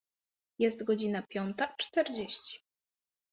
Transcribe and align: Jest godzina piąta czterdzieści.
Jest 0.59 0.83
godzina 0.83 1.21
piąta 1.21 1.73
czterdzieści. 1.77 2.61